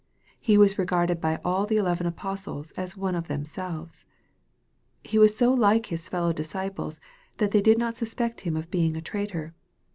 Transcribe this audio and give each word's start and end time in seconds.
He 0.41 0.57
was 0.57 0.79
regarded 0.79 1.21
by 1.21 1.39
all 1.45 1.67
the 1.67 1.77
eleven 1.77 2.07
apostles 2.07 2.71
as 2.71 2.97
one 2.97 3.13
of 3.13 3.27
themselves. 3.27 4.03
He 5.03 5.19
was 5.19 5.37
so 5.37 5.53
like 5.53 5.85
his 5.85 6.09
fellow 6.09 6.33
disciples, 6.33 6.99
that 7.37 7.51
they 7.51 7.61
did 7.61 7.77
not 7.77 7.95
suspect 7.97 8.41
him 8.41 8.57
of 8.57 8.71
being 8.71 8.97
a 8.97 9.01
traitor. 9.03 9.53